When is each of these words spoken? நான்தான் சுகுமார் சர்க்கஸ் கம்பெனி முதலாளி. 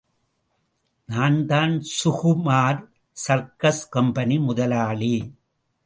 நான்தான் 1.05 1.83
சுகுமார் 2.03 2.87
சர்க்கஸ் 3.11 3.89
கம்பெனி 3.89 4.39
முதலாளி. 4.39 5.15